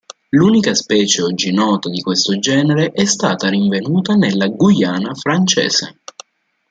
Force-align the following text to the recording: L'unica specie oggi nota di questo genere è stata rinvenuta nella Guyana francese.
L'unica 0.29 0.73
specie 0.73 1.21
oggi 1.21 1.53
nota 1.53 1.87
di 1.87 2.01
questo 2.01 2.39
genere 2.39 2.89
è 2.89 3.05
stata 3.05 3.49
rinvenuta 3.49 4.15
nella 4.15 4.47
Guyana 4.47 5.13
francese. 5.13 5.99